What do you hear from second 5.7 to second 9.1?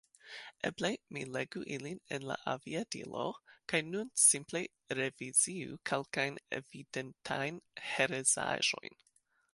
kelkajn evidentajn herezaĵojn.